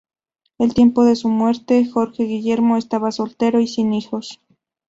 Al 0.57 0.73
tiempo 0.73 1.05
de 1.05 1.15
su 1.15 1.29
muerte, 1.29 1.85
Jorge 1.87 2.23
Guillermo 2.23 2.75
estaba 2.77 3.11
soltero 3.11 3.59
y 3.59 3.67
sin 3.67 3.93
hijos. 3.93 4.41